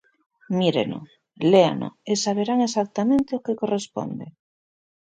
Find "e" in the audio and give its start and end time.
2.11-2.13